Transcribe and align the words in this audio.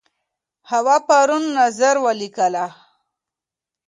هوا 0.71 0.97
پرون 1.07 1.43
نظر 1.59 1.95
ولیکه. 2.05 2.47